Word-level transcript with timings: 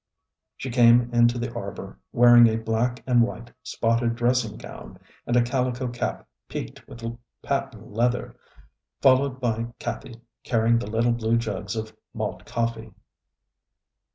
ŌĆØ 0.03 0.07
She 0.57 0.69
came 0.71 1.13
into 1.13 1.37
the 1.37 1.53
arbour 1.53 1.99
wearing 2.11 2.47
a 2.47 2.55
black 2.57 3.03
and 3.05 3.21
white 3.21 3.51
spotted 3.61 4.15
dressing 4.15 4.57
gown, 4.57 4.97
and 5.27 5.35
a 5.35 5.43
calico 5.43 5.87
cap 5.89 6.27
peaked 6.49 6.87
with 6.87 7.05
patent 7.43 7.91
leather, 7.93 8.35
followed 8.99 9.39
by 9.39 9.67
Kathi, 9.77 10.19
carrying 10.43 10.79
the 10.79 10.89
little 10.89 11.11
blue 11.11 11.37
jugs 11.37 11.75
of 11.75 11.95
malt 12.15 12.45
coffee. 12.47 12.95